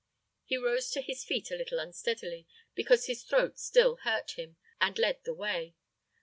[0.45, 4.97] He rose to his feet a little unsteadily, because his throat still hurt him, and
[4.97, 5.75] led the way.